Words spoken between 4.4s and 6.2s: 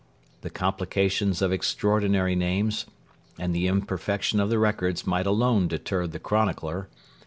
the records might alone deter the